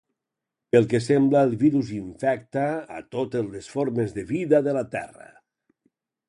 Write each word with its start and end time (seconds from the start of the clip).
Pel 0.75 0.85
que 0.93 1.01
sembla 1.07 1.43
el 1.47 1.53
virus 1.63 1.91
infecta 1.97 2.63
a 2.97 3.03
totes 3.17 3.53
les 3.57 3.69
formes 3.75 4.17
de 4.17 4.25
vida 4.33 4.63
de 4.71 4.75
la 4.79 4.85
terra. 4.99 5.29